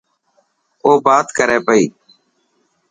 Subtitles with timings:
[0.83, 1.83] او بات ڪري پئي.